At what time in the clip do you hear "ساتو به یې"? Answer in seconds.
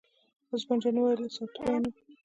1.35-1.79